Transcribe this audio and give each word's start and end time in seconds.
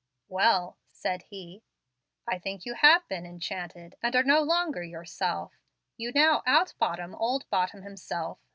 "Well," 0.29 0.77
said 0.89 1.21
he, 1.29 1.61
"I 2.27 2.39
think 2.39 2.65
you 2.65 2.73
have 2.73 3.07
been 3.07 3.23
'enchanted, 3.23 3.97
and 4.01 4.15
are 4.15 4.23
no 4.23 4.41
longer 4.41 4.83
yourself.' 4.83 5.53
You 5.95 6.11
now 6.11 6.41
out 6.47 6.73
Bottom 6.79 7.13
old 7.13 7.47
Bottom 7.51 7.83
himself. 7.83 8.39